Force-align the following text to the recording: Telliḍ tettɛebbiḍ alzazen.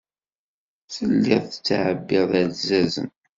Telliḍ 0.93 1.41
tettɛebbiḍ 1.51 2.29
alzazen. 2.41 3.09